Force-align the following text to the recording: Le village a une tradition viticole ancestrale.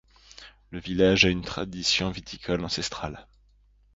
Le 0.71 0.79
village 0.79 1.25
a 1.25 1.29
une 1.29 1.43
tradition 1.43 2.09
viticole 2.09 2.65
ancestrale. 2.65 3.27